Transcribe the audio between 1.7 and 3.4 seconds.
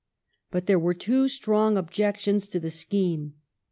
objections to the scheme.